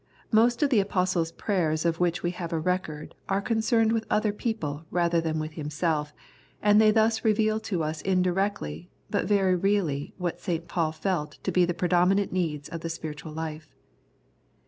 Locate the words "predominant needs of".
11.75-12.81